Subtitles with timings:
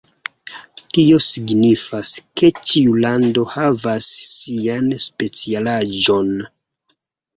[0.95, 6.33] Tio signifas, ke ĉiu lando havas sian specialaĵon.